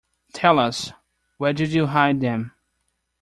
[0.33, 0.93] Tell us—
[1.37, 2.53] where did you hide them?